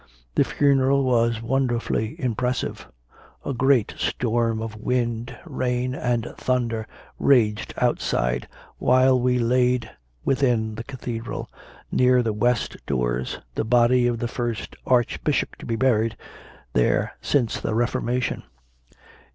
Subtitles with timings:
[0.33, 2.87] The funeral was wonder fully impressive.
[3.45, 6.87] A great storm of wind, rain, and thunder
[7.19, 8.47] raged outside
[8.79, 9.91] while we laid
[10.25, 11.51] within the Cathedral,
[11.91, 16.17] near the west doors, the body of the first Archbishop to be buried
[16.73, 18.41] there since the Reformation.